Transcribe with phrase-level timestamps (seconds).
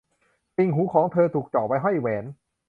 [0.57, 2.25] ติ่งหูของเธอถูกเจาะไว้ห้อยแหวน